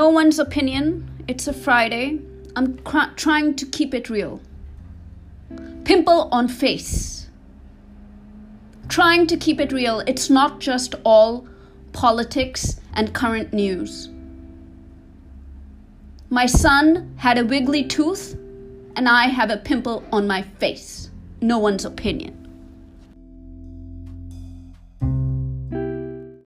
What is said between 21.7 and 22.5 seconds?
opinion.